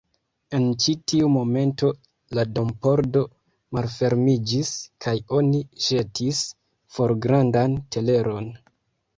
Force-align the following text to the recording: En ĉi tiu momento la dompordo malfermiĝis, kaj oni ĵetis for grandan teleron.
En 0.57 0.63
ĉi 0.83 0.93
tiu 1.11 1.27
momento 1.33 1.89
la 2.37 2.45
dompordo 2.53 3.23
malfermiĝis, 3.79 4.73
kaj 5.07 5.13
oni 5.41 5.63
ĵetis 5.89 6.43
for 6.97 7.15
grandan 7.27 7.81
teleron. 7.97 8.51